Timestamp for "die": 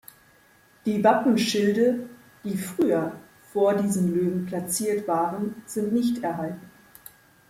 0.87-1.03, 2.43-2.57